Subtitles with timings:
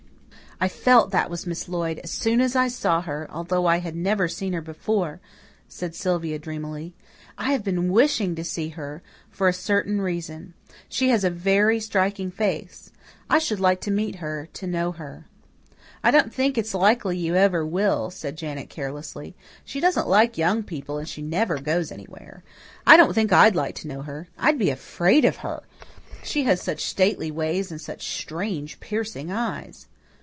[0.63, 3.95] "I felt that was Miss Lloyd as soon as I saw her, although I had
[3.95, 5.19] never seen her before,"
[5.67, 6.93] said Sylvia dreamily.
[7.35, 9.01] "I have been wishing to see her
[9.31, 10.53] for a certain reason.
[10.87, 12.91] She has a very striking face.
[13.27, 15.25] I should like to meet her to know her."
[16.03, 19.35] "I don't think it's likely you ever will," said Janet carelessly.
[19.65, 22.43] "She doesn't like young people and she never goes anywhere.
[22.85, 24.27] I don't think I'd like to know her.
[24.37, 25.63] I'd be afraid of her
[26.23, 29.87] she has such stately ways and such strange, piercing eyes."